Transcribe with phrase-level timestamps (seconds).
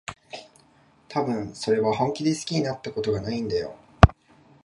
[1.07, 3.75] たぶん、それは本気で好きになったことがないんだよ。